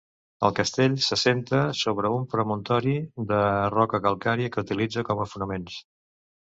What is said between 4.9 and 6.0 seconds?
com a fonaments.